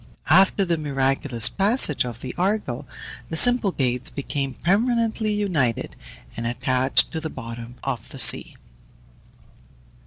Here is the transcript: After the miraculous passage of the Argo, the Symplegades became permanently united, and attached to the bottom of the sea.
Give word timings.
After 0.31 0.65
the 0.65 0.79
miraculous 0.79 1.47
passage 1.47 2.05
of 2.05 2.21
the 2.21 2.33
Argo, 2.35 2.87
the 3.29 3.35
Symplegades 3.37 4.09
became 4.09 4.55
permanently 4.55 5.31
united, 5.31 5.95
and 6.35 6.47
attached 6.47 7.11
to 7.11 7.21
the 7.21 7.29
bottom 7.29 7.75
of 7.83 8.09
the 8.09 8.17
sea. 8.17 8.55